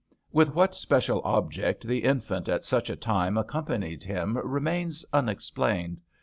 With 0.31 0.55
what 0.55 0.73
special 0.73 1.21
object 1.23 1.85
the 1.85 2.05
infant 2.05 2.49
at 2.49 2.65
such 2.65 2.89
a 2.89 2.95
time 2.95 3.37
accompanied 3.37 4.03
him 4.03 4.35
remains 4.39 5.05
unexplained. 5.13 6.01